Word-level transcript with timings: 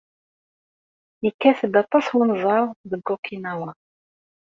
Yekkat-d 1.23 1.73
aṭas 1.83 2.07
wenẓar 2.15 2.63
deg 2.89 3.05
Okinawa. 3.15 3.71